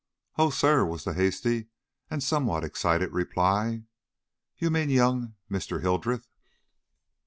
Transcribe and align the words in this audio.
"Oh, 0.35 0.49
sir," 0.49 0.83
was 0.83 1.03
the 1.03 1.13
hasty 1.13 1.67
and 2.09 2.23
somewhat 2.23 2.63
excited 2.63 3.11
reply, 3.13 3.83
"you 4.57 4.71
mean 4.71 4.89
young 4.89 5.35
Mr. 5.47 5.79
Hildreth!" 5.81 6.27